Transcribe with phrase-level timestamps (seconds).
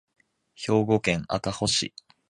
[0.55, 1.93] 兵庫県赤穂市